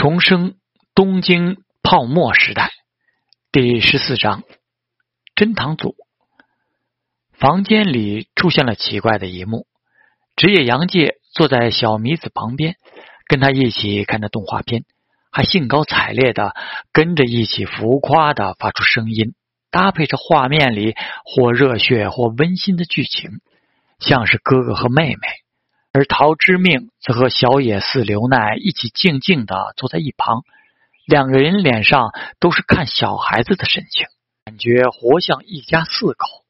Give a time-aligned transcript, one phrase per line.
[0.00, 0.54] 重生
[0.94, 2.70] 东京泡沫时代
[3.52, 4.44] 第十四章：
[5.34, 5.94] 珍堂组。
[7.32, 9.66] 房间里出现了奇怪的一幕：
[10.36, 12.76] 职业杨介坐在小米子旁边，
[13.26, 14.84] 跟他一起看着动画片，
[15.30, 16.54] 还兴高采烈的
[16.92, 19.34] 跟着一起浮夸的发出声音，
[19.70, 20.94] 搭配着画面里
[21.26, 23.42] 或热血或温馨的剧情，
[23.98, 25.20] 像是哥哥和妹妹。
[25.92, 30.44] 而陶之命则和小野寺刘奈一起静静的坐在一旁，
[31.04, 34.06] 两个人脸上都是看小孩子的神情，
[34.44, 36.44] 感觉活像一家四口。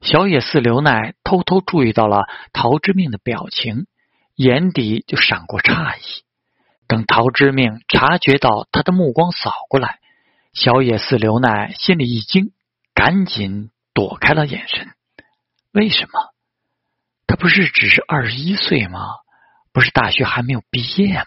[0.00, 3.86] 小野寺刘奈偷偷注意到了陶之命的表情，
[4.34, 6.24] 眼底就闪过诧异。
[6.88, 10.00] 等陶之命察觉到他的目光扫过来，
[10.52, 12.50] 小野寺刘奈心里一惊，
[12.94, 14.88] 赶紧躲开了眼神。
[15.72, 16.32] 为什么？
[17.30, 19.06] 他不是只是二十一岁吗？
[19.72, 21.24] 不是大学还没有毕业吗？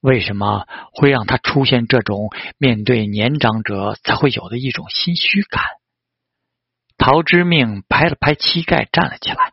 [0.00, 5.62] 为什么会让他出现这种面对年长者才会有的一种心虚感？
[6.98, 9.52] 陶之命拍了拍膝盖，站了起来。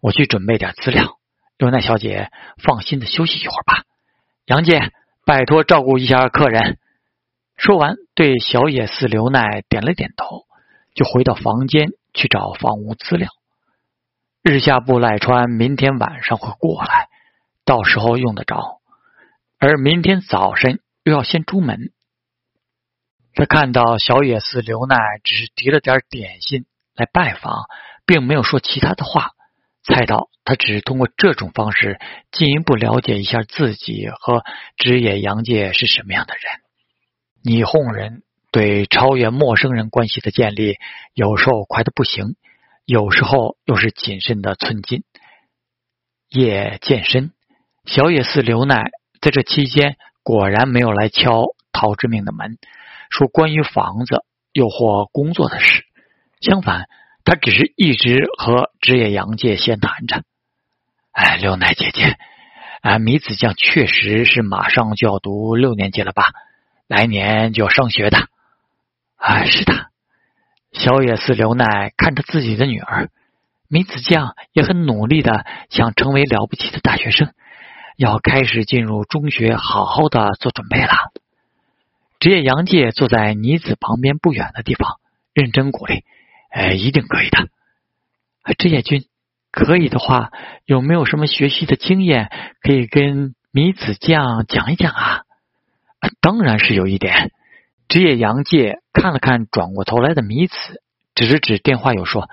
[0.00, 1.16] 我去准备点资料。
[1.58, 3.84] 刘奈小姐，放心的休息一会儿吧。
[4.46, 4.90] 杨介，
[5.24, 6.80] 拜托照顾一下客人。
[7.56, 10.42] 说完，对小野寺刘奈点了点头，
[10.92, 13.30] 就回到房间去找房屋资料。
[14.48, 17.08] 日下部赖川明天晚上会过来，
[17.64, 18.80] 到时候用得着。
[19.58, 21.90] 而明天早晨又要先出门。
[23.34, 27.64] 他看到小野寺刘奈只是提了点点心来拜访，
[28.06, 29.32] 并没有说其他的话，
[29.82, 31.98] 猜到他只是通过这种方式
[32.30, 34.44] 进一步了解一下自己和
[34.76, 36.62] 职野洋介是什么样的人。
[37.42, 38.22] 霓虹人
[38.52, 40.76] 对超越陌生人关系的建立，
[41.14, 42.36] 有时候快的不行。
[42.86, 45.02] 有时候又是谨慎的寸进。
[46.28, 47.32] 夜渐深，
[47.84, 52.58] 小野寺刘奈在这期间果然没有来敲陶之命的门，
[53.10, 55.84] 说关于房子又或工作的事。
[56.40, 56.86] 相反，
[57.24, 60.22] 他只是一直和职业杨介闲谈着。
[61.10, 62.16] 哎，刘奈姐姐，
[62.82, 66.24] 啊，米子酱确实是马上就要读六年级了吧？
[66.86, 68.28] 来年就要上学的。
[69.16, 69.90] 啊，是的。
[70.78, 73.08] 小野寺刘奈看着自己的女儿
[73.66, 77.32] 米子酱，也很努力的想成为了不起的大学生，
[77.96, 80.92] 要开始进入中学，好好的做准备了。
[82.20, 85.00] 职业杨介坐在妮子旁边不远的地方，
[85.32, 86.04] 认真鼓励
[86.52, 87.48] ：“哎，一定可以的。”
[88.58, 89.06] 职业君，
[89.50, 90.30] 可以的话，
[90.66, 95.22] 有没有什么学习的经验可以跟米子酱讲一讲啊？
[96.20, 97.32] 当然是有一点。
[97.88, 100.54] 职业杨介看了看转过头来的米子，
[101.14, 102.28] 指了指电话，又说：“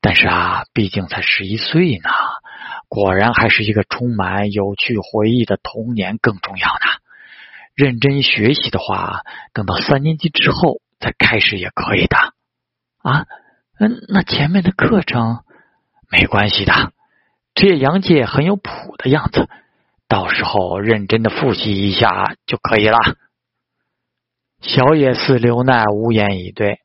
[0.00, 2.10] 但是啊，毕竟才十一岁呢，
[2.88, 7.00] 果然还是一个充满有趣回忆的童年更重要呢。
[7.74, 9.22] 认真学习的话，
[9.52, 12.16] 等到三年级之后再开始也可以的。
[13.02, 13.26] 啊，
[13.80, 15.40] 嗯，那前面的课程
[16.08, 16.92] 没关系的。
[17.56, 19.48] 职业杨介很有谱的样子，
[20.06, 22.98] 到时候认真的复习一下就可以了。”
[24.66, 26.80] 小野寺刘奈无言以对，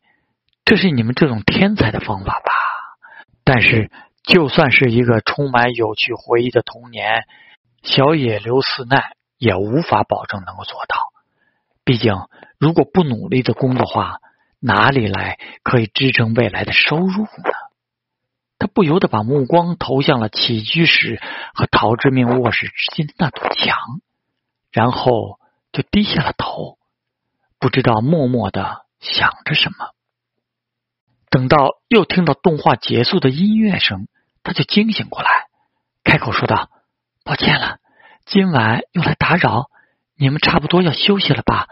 [0.66, 2.52] 这是你们这种天才的方法吧？
[3.46, 3.90] 但是，
[4.22, 7.24] 就算是一个充满有趣回忆的童年，
[7.82, 10.98] 小野刘四奈也无法保证能够做到。
[11.86, 12.28] 毕竟，
[12.60, 14.18] 如果不努力的工作话，
[14.60, 17.54] 哪里来可以支撑未来的收入呢？
[18.60, 21.22] 他不由得把目光投向了起居室
[21.54, 24.02] 和陶之命卧室之间的那堵墙，
[24.70, 25.40] 然后
[25.72, 26.78] 就低下了头。
[27.60, 29.94] 不知道默默的想着什么，
[31.30, 34.08] 等到又听到动画结束的音乐声，
[34.44, 35.30] 他就惊醒过来，
[36.04, 36.70] 开口说道
[37.24, 37.78] ：“抱歉了，
[38.26, 39.70] 今晚又来打扰，
[40.16, 41.68] 你们差不多要休息了吧？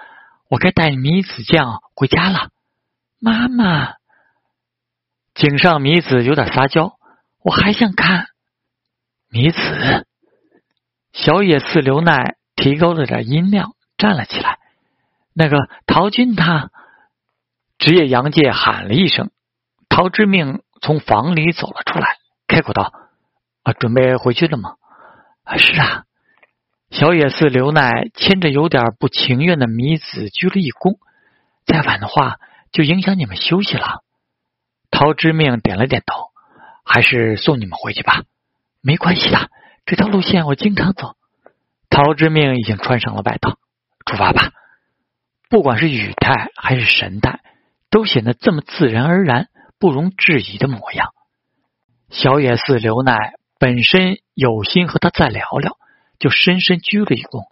[0.49, 2.49] 我该带米子酱回家了。”
[3.19, 3.95] 妈妈，
[5.33, 6.99] 井上米子有点撒娇，
[7.43, 8.27] 我还想看
[9.29, 10.05] 米子。
[11.13, 14.59] 小野寺刘奈提高了点音量，站了起来。
[15.39, 16.71] 那个陶军他，
[17.77, 19.29] 职业杨介喊了一声，
[19.87, 22.17] 陶之命从房里走了出来，
[22.47, 22.91] 开口道
[23.61, 24.77] ：“啊，准备回去了吗
[25.45, 26.05] ？”“啊，是啊。”
[26.89, 30.97] 小野寺刘奈牵着有点不情愿的米子鞠了一躬
[31.67, 32.37] ，“再晚的话
[32.71, 34.01] 就影响你们休息了。”
[34.89, 36.29] 陶之命点了点头
[36.83, 38.23] ，“还是送你们回去吧，
[38.81, 39.51] 没关系的，
[39.85, 41.15] 这条路线我经常走。”
[41.91, 43.59] 陶之命已经穿上了外套，
[44.03, 44.49] 出发吧。
[45.49, 47.39] 不管是语态还是神态，
[47.89, 49.47] 都显得这么自然而然、
[49.79, 51.09] 不容置疑的模样。
[52.09, 55.77] 小野寺刘奈本身有心和他再聊聊，
[56.19, 57.45] 就深深鞠了一躬。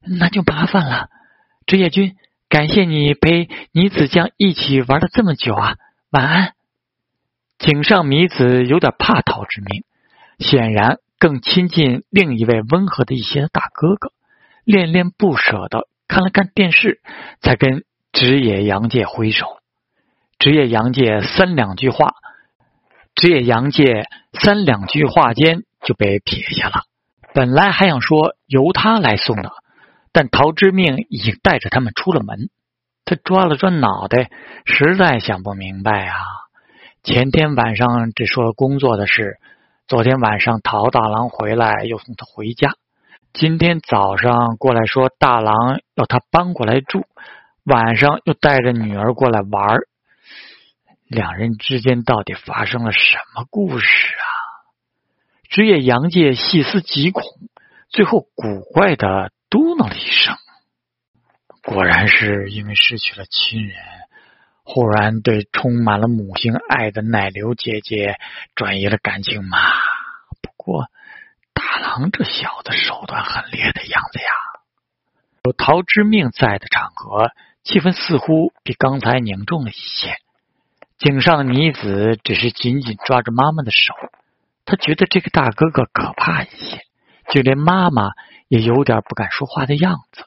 [0.00, 1.08] 那就麻烦了，
[1.66, 2.16] 职业君，
[2.48, 5.76] 感谢你陪倪子江一起玩了这么久啊，
[6.10, 6.54] 晚安。
[7.58, 9.84] 井上弥子有点怕陶之明，
[10.38, 14.12] 显然更亲近另一位温和的一些大哥哥，
[14.64, 17.00] 恋恋不舍的看了看电视，
[17.40, 19.46] 才跟职业杨介挥手。
[20.38, 22.16] 职业杨介三两句话，
[23.14, 24.04] 职业杨介
[24.34, 26.82] 三两句话间就被撇下了。
[27.32, 29.52] 本来还想说由他来送的，
[30.12, 32.50] 但陶之命已经带着他们出了门。
[33.06, 34.30] 他抓了抓脑袋，
[34.66, 36.18] 实在想不明白啊。
[37.02, 39.38] 前天晚上只说了工作的事，
[39.88, 42.74] 昨天晚上陶大郎回来又送他回家，
[43.32, 47.06] 今天早上过来说大郎要他搬过来住，
[47.64, 49.78] 晚上又带着女儿过来玩
[51.06, 54.28] 两人之间到底发生了什么故事啊？
[55.48, 57.24] 职业杨介细思极恐，
[57.88, 60.36] 最后古怪的嘟囔了一声
[61.64, 63.76] ：“果然是因为失去了亲人。”
[64.64, 68.16] 忽然对充满了母性爱的奶牛姐姐
[68.54, 69.58] 转移了感情嘛？
[70.40, 70.86] 不过
[71.82, 74.30] 狼这小子手段很烈的样子呀。
[75.42, 77.32] 有陶之命在的场合，
[77.64, 80.16] 气氛似乎比刚才凝重了一些。
[80.98, 83.92] 井上的女子只是紧紧抓着妈妈的手，
[84.64, 86.82] 她觉得这个大哥哥可怕一些，
[87.30, 88.10] 就连妈妈
[88.46, 90.24] 也有点不敢说话的样子。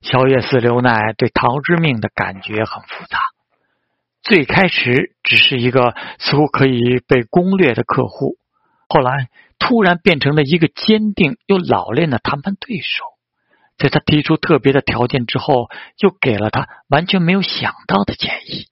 [0.00, 3.18] 小月寺留奈对陶之命的感觉很复杂。
[4.22, 8.36] 最开始只是一个似乎可以被攻略的客户，
[8.88, 13.04] 后来突然变成了一个坚定又老练的谈判对手。
[13.76, 15.68] 在他提出特别的条件之后，
[15.98, 18.66] 又给了他完全没有想到的建议。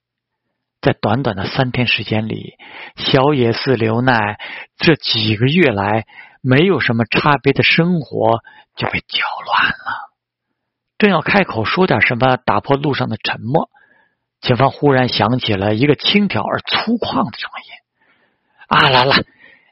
[0.81, 2.55] 在短短的三天时间里，
[2.95, 4.37] 小野寺留奈
[4.77, 6.05] 这几个月来
[6.41, 8.39] 没有什么差别的生活
[8.75, 10.11] 就被搅乱了。
[10.97, 13.69] 正要开口说点什么，打破路上的沉默。
[14.41, 17.71] 前方忽然响起了一个轻佻而粗犷的声音
[18.67, 19.23] ：“啊来了，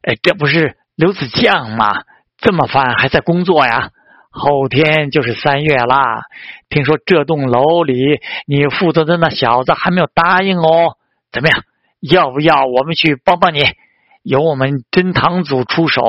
[0.06, 2.04] 哎，这不是刘子将吗？
[2.38, 3.90] 这么晚还在工作呀？
[4.30, 6.22] 后天就是三月啦。
[6.69, 10.98] 听说这栋楼里你负责的那小子还没有答应哦。
[11.31, 11.63] 怎么样？
[12.00, 13.63] 要不要我们去帮帮你？
[14.22, 16.02] 有我们真堂组出手，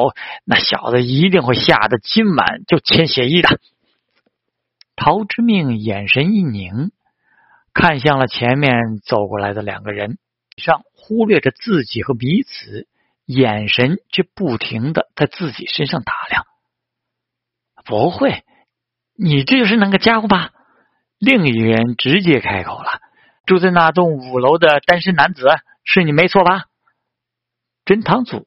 [0.44, 3.58] 那小子一定会吓得今晚就签协议的。”
[4.94, 6.90] 陶之命眼神一凝。
[7.72, 10.16] 看向了前面走过来的两个人，
[10.56, 12.86] 上忽略着自己和彼此，
[13.26, 16.46] 眼神却不停的在自己身上打量。
[17.84, 18.44] 不会，
[19.18, 20.50] 你这就是那个家伙吧？
[21.18, 23.00] 另一人直接开口了
[23.46, 25.46] ：“住在那栋五楼的单身男子，
[25.84, 26.64] 是你没错吧？”
[27.84, 28.46] 真堂祖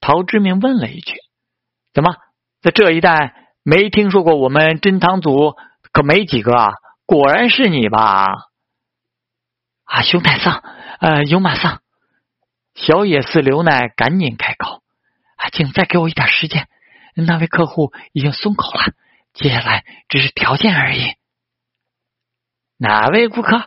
[0.00, 1.14] 陶之明问了一句
[1.94, 2.16] ：“怎么，
[2.60, 5.54] 在这一带没听说过我们真堂组？
[5.92, 6.72] 可没几个啊。”
[7.06, 8.26] 果然是你吧？
[9.84, 10.62] 啊，熊太桑，
[10.98, 11.80] 呃，有马桑，
[12.76, 14.82] 小野寺刘奈赶紧开口，
[15.36, 16.68] 啊，请再给我一点时间。
[17.14, 18.92] 那位客户已经松口了，
[19.32, 21.14] 接下来只是条件而已。
[22.76, 23.66] 哪位顾客？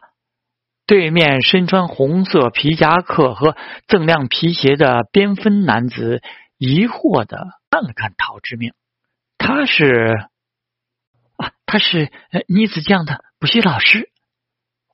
[0.86, 3.56] 对面身穿红色皮夹克和
[3.88, 6.22] 锃亮皮鞋的边分男子
[6.58, 8.74] 疑惑的看了看陶之命，
[9.38, 10.28] 他是
[11.38, 12.12] 啊，他是
[12.48, 13.24] 妮子酱的。
[13.40, 14.12] 补习老师，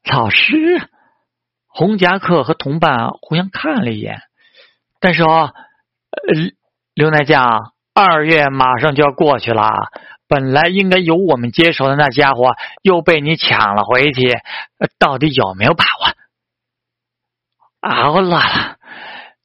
[0.03, 0.53] 老师，
[1.75, 4.21] 红夹克和同伴互相看了一眼，
[5.01, 5.53] 但是哦，
[6.93, 9.91] 刘奈将，二月马上就要过去了，
[10.29, 14.39] 本来应该由我们接手的那家伙又被你抢了回去，
[14.97, 16.15] 到底有没有把握？
[17.81, 18.77] 啊，我拉了！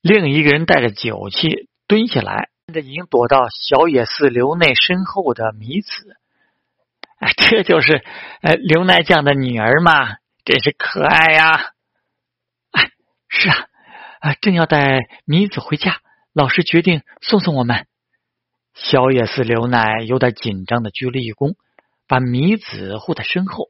[0.01, 6.17] 另一个人带着酒气蹲下来，看着已经躲到小野寺流内身后的弥子。
[7.19, 8.05] 哎，这就是
[8.41, 11.73] 呃刘奈将的女儿嘛，真是可爱呀！
[13.31, 13.57] 是啊，
[14.21, 16.01] 啊，正要带米子回家，
[16.35, 17.87] 老师决定送送我们。
[18.75, 21.55] 小野寺刘奈有点紧张的鞠了一躬，
[22.07, 23.69] 把米子护在身后。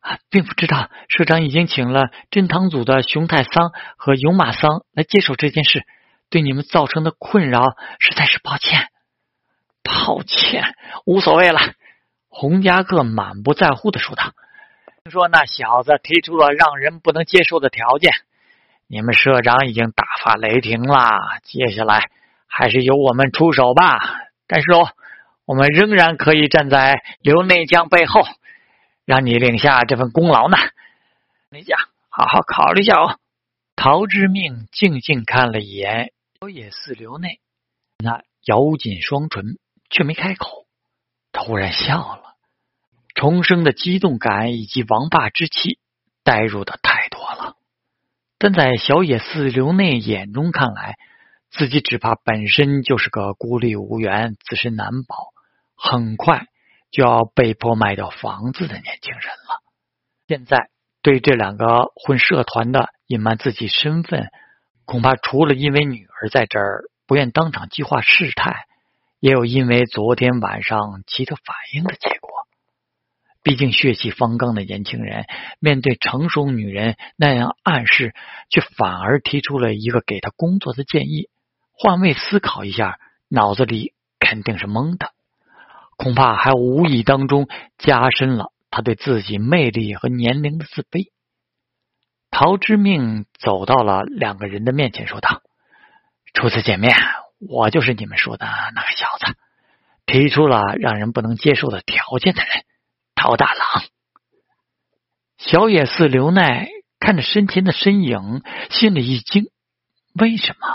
[0.00, 5.84] 啊，并不知道社长已经请了真堂组的熊太桑和勇马桑来接手这件事，
[6.28, 8.88] 对你们造成的困扰实在是抱歉。
[9.84, 10.74] 抱歉，
[11.06, 11.60] 无所谓了。
[12.28, 14.32] 洪家克满不在乎的说道
[15.04, 18.12] ：“听说那小子提出了让人不能接受的条件，
[18.92, 21.12] 你们社长已经大发雷霆了。
[21.44, 22.10] 接下来
[22.46, 23.98] 还是由我们出手吧。
[24.46, 24.86] 但是哦，
[25.46, 28.20] 我们仍然可以站在刘内江背后，
[29.06, 30.58] 让你领下这份功劳呢。
[31.48, 31.78] 内江，
[32.10, 33.18] 好好考虑一下哦。”
[33.76, 37.40] 陶之命静静看了一眼小野寺刘内，
[37.96, 39.56] 那咬紧双唇，
[39.88, 40.66] 却没开口。
[41.32, 42.34] 忽然笑了，
[43.14, 45.78] 重生的激动感以及王霸之气
[46.22, 46.91] 带入的太。
[48.42, 50.96] 但在小野寺流内眼中看来，
[51.52, 55.28] 自己只怕本身就是个孤立无援、自身难保，
[55.76, 56.46] 很快
[56.90, 59.62] 就要被迫卖掉房子的年轻人了。
[60.26, 60.70] 现在
[61.02, 64.28] 对这两个混社团的隐瞒自己身份，
[64.86, 68.64] 恐怕除了因为女儿在这儿不愿当场计划事态，
[69.20, 72.31] 也有因为昨天晚上其他反应的结果。
[73.42, 75.26] 毕竟血气方刚的年轻人，
[75.58, 78.14] 面对成熟女人那样暗示，
[78.48, 81.28] 却反而提出了一个给他工作的建议。
[81.72, 85.10] 换位思考一下，脑子里肯定是懵的，
[85.96, 91.08] 恐怕还无意当中加深了他对自己魅力和年龄的自卑。
[92.30, 95.42] 陶之命走到了两个人的面前，说道
[96.32, 96.94] ：“初次见面，
[97.40, 99.34] 我就是你们说的那个小子，
[100.06, 102.64] 提出了让人不能接受的条件的人。”
[103.22, 103.84] 陶大郎，
[105.38, 106.66] 小野寺刘奈
[106.98, 109.44] 看着身前的身影，心里一惊。
[110.18, 110.66] 为什么？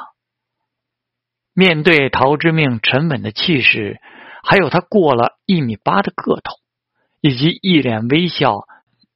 [1.51, 3.99] 面对陶之命沉稳的气势，
[4.43, 6.55] 还有他过了一米八的个头，
[7.19, 8.65] 以及一脸微笑、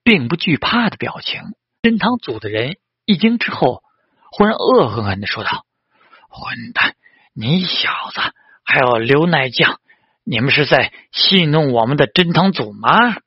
[0.04, 1.42] 并不惧怕的表情，
[1.82, 3.82] 真堂组的人一惊之后，
[4.30, 5.66] 忽然恶狠狠的说道
[6.28, 6.98] ：“混蛋！
[7.34, 8.20] 你小子
[8.66, 9.80] 还有刘奈将！”
[10.24, 13.18] 你们是在戏弄我们的真堂组吗？